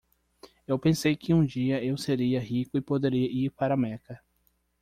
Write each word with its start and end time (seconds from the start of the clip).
Eu 0.67 0.79
pensei 0.79 1.15
que 1.15 1.31
um 1.31 1.45
dia 1.45 1.83
eu 1.85 1.95
seria 1.95 2.39
rico 2.39 2.75
e 2.75 2.81
poderia 2.81 3.31
ir 3.31 3.51
para 3.51 3.77
Meca. 3.77 4.19